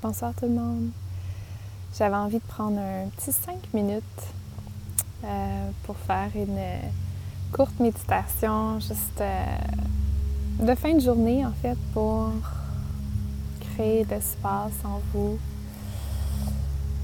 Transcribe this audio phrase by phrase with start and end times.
[0.00, 0.90] Bonsoir tout le monde.
[1.98, 4.04] J'avais envie de prendre un petit 5 minutes
[5.24, 6.56] euh, pour faire une
[7.50, 9.44] courte méditation, juste euh,
[10.60, 12.30] de fin de journée en fait, pour
[13.74, 15.36] créer de l'espace en vous.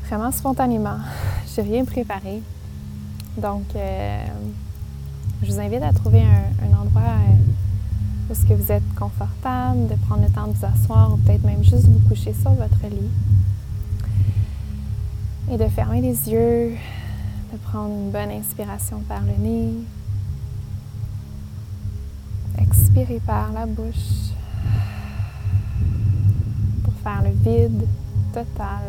[0.07, 0.99] Vraiment spontanément.
[1.53, 2.43] J'ai rien préparé.
[3.37, 4.25] Donc, euh,
[5.43, 7.03] je vous invite à trouver un, endroit
[8.31, 11.43] où ce que vous êtes confortable, de prendre le temps de vous asseoir ou peut-être
[11.43, 13.11] même juste sur votre lit.
[15.51, 16.77] Et de fermer les yeux,
[17.53, 19.73] de prendre une bonne inspiration par le nez.
[22.59, 24.31] Expirer par la bouche
[26.83, 27.87] pour faire le vide
[28.33, 28.85] total.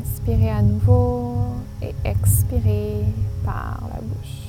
[0.00, 1.34] Inspirez à nouveau
[1.82, 3.04] et expirez
[3.44, 4.47] par la bouche.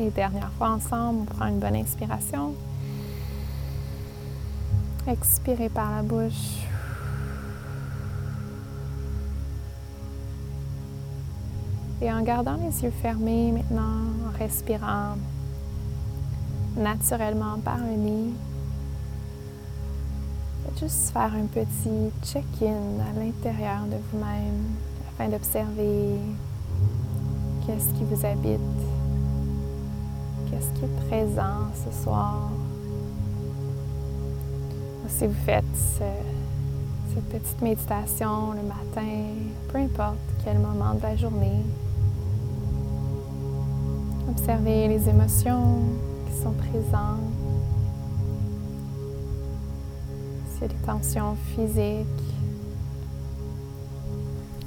[0.00, 2.54] Et dernière fois ensemble, on prend une bonne inspiration.
[5.06, 6.64] Expirez par la bouche.
[12.00, 15.16] Et en gardant les yeux fermés maintenant, en respirant
[16.78, 18.30] naturellement par le nez,
[20.80, 24.64] juste faire un petit check-in à l'intérieur de vous-même
[25.10, 26.16] afin d'observer
[27.66, 28.89] qu'est-ce qui vous habite,
[30.50, 32.50] qu'est-ce qui est présent ce soir?
[35.08, 35.64] Si vous faites
[37.12, 39.24] cette petite méditation le matin,
[39.68, 41.62] peu importe quel moment de la journée,
[44.30, 45.78] observez les émotions
[46.26, 47.20] qui sont présentes.
[50.52, 52.06] S'il y a des tensions physiques,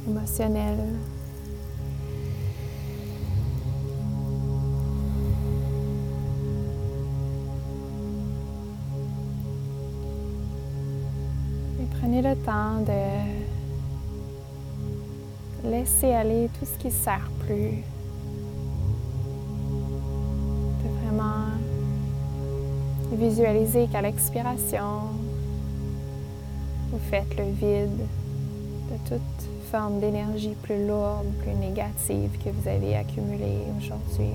[0.07, 0.95] émotionnelles.
[12.03, 13.01] Prenez le temps de
[15.69, 17.81] laisser aller tout ce qui ne sert plus.
[20.83, 21.45] De vraiment
[23.13, 25.03] visualiser qu'à l'expiration,
[26.91, 28.05] vous faites le vide
[28.91, 29.21] de toute
[29.71, 34.33] forme d'énergie plus lourde, plus négative que vous avez accumulée aujourd'hui.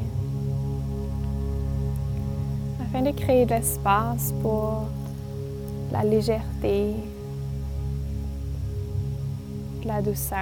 [2.80, 4.84] Afin de créer de l'espace pour
[5.92, 6.94] la légèreté,
[9.84, 10.38] la douceur,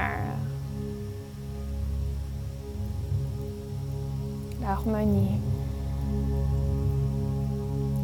[4.61, 5.41] l'harmonie,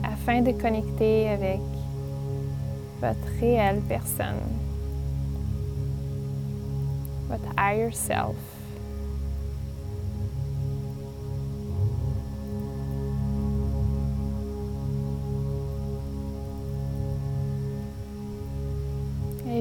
[0.05, 1.61] afin de connecter avec
[3.01, 4.37] votre réelle personne,
[7.29, 8.37] votre higher self.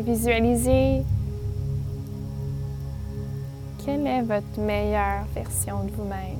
[0.04, 1.04] Visualisez
[3.86, 6.38] quelle est votre meilleure version de vous-même?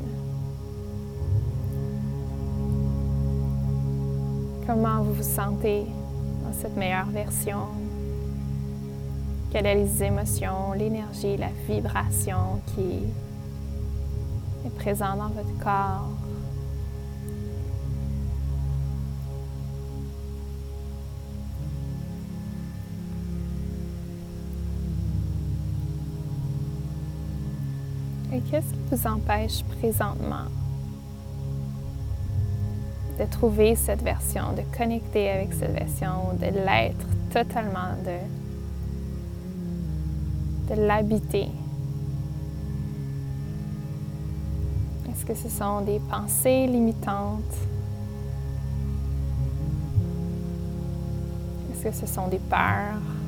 [4.68, 5.86] Comment vous vous sentez
[6.44, 7.68] dans cette meilleure version?
[9.52, 13.04] Quelles sont les émotions, l'énergie, la vibration qui
[14.66, 16.21] est présente dans votre corps?
[28.34, 30.46] Et qu'est-ce qui vous empêche présentement
[33.20, 38.18] de trouver cette version, de connecter avec cette version, de l'être totalement, de,
[40.74, 41.50] de l'habiter?
[45.10, 47.44] Est-ce que ce sont des pensées limitantes?
[51.74, 53.21] Est-ce que ce sont des peurs?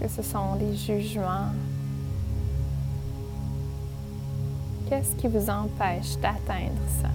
[0.00, 1.52] Que ce sont les jugements?
[4.88, 7.10] Qu'est-ce qui vous empêche d'atteindre ça?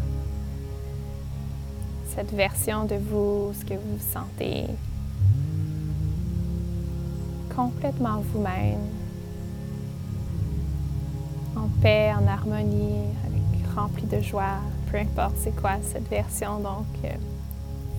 [2.16, 4.68] Cette version de vous, ce que vous sentez
[7.54, 8.80] complètement vous-même,
[11.56, 13.08] en paix, en harmonie,
[13.76, 14.60] rempli de joie,
[14.92, 17.10] peu importe c'est quoi cette version, donc euh,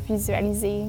[0.08, 0.84] visualisez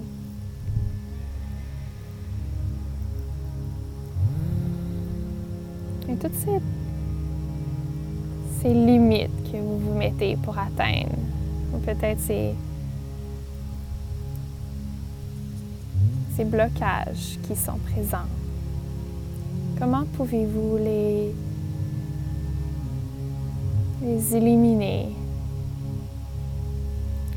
[6.10, 6.60] Et toutes ces,
[8.62, 11.16] ces limites que vous vous mettez pour atteindre,
[11.74, 12.54] ou peut-être ces,
[16.36, 18.28] ces blocages qui sont présents,
[19.80, 21.34] comment pouvez-vous les
[24.02, 25.08] les éliminer?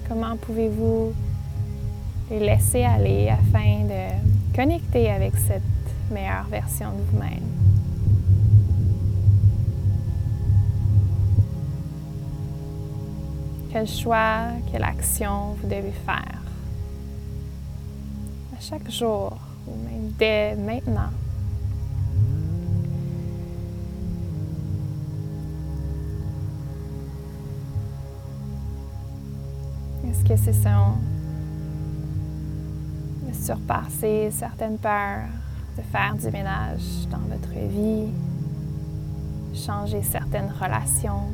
[0.09, 1.13] Comment pouvez-vous
[2.31, 5.63] les laisser aller afin de connecter avec cette
[6.11, 7.80] meilleure version de vous-même?
[13.73, 16.43] Quel choix, quelle action vous devez faire
[18.53, 19.37] à chaque jour
[19.67, 21.11] ou même dès maintenant?
[30.05, 30.95] Est-ce que c'est ça
[33.29, 35.29] de surpasser certaines peurs,
[35.77, 38.09] de faire du ménage dans votre vie,
[39.55, 41.29] changer certaines relations,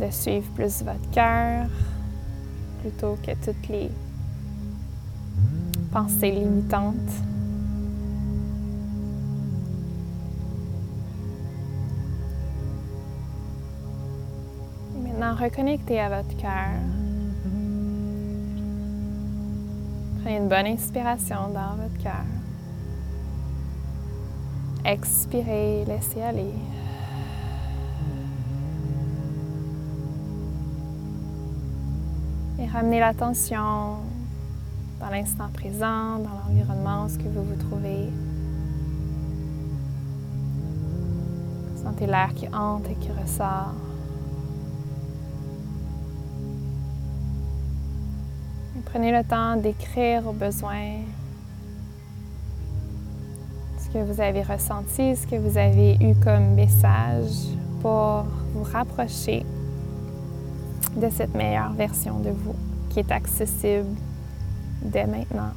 [0.00, 1.66] de suivre plus votre cœur
[2.80, 3.90] plutôt que toutes les
[5.92, 6.94] pensées limitantes.
[15.02, 16.80] Maintenant, reconnectez à votre cœur.
[20.22, 22.24] Prenez une bonne inspiration dans votre cœur.
[24.84, 26.54] Expirez, laissez aller.
[32.70, 33.96] Et ramenez l'attention
[35.00, 38.10] dans l'instant présent, dans l'environnement, ce que vous vous trouvez.
[41.82, 43.74] Sentez l'air qui entre et qui ressort.
[48.92, 50.98] prenez le temps d'écrire au besoin
[53.78, 59.44] ce que vous avez ressenti, ce que vous avez eu comme message pour vous rapprocher
[60.96, 62.54] de cette meilleure version de vous
[62.88, 63.88] qui est accessible
[64.82, 65.52] dès maintenant.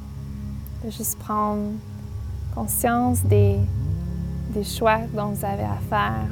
[0.84, 1.72] De juste prendre
[2.54, 3.58] conscience des,
[4.62, 6.28] choix dont vous avez à faire.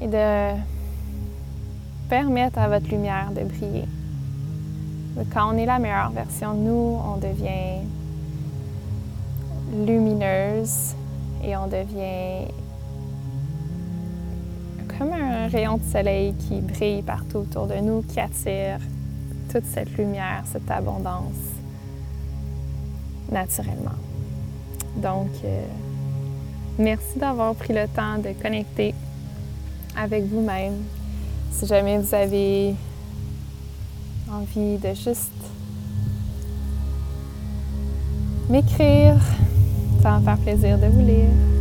[0.00, 0.60] Et de
[2.08, 3.86] permettre à votre lumière de briller.
[5.32, 7.80] Quand on est la meilleure version de nous, on devient
[9.86, 10.94] lumineuse
[11.42, 12.46] et on devient
[14.98, 18.78] comme un rayon de soleil qui brille partout autour de nous, qui attire
[19.52, 21.34] toute cette lumière, cette abondance
[23.30, 23.98] naturellement.
[24.96, 25.66] Donc, euh,
[26.78, 28.94] merci d'avoir pris le temps de connecter
[29.96, 30.74] avec vous-même,
[31.50, 32.74] si jamais vous avez
[34.30, 35.32] envie de juste
[38.48, 39.16] m'écrire,
[40.02, 41.55] ça va me faire plaisir de vous lire.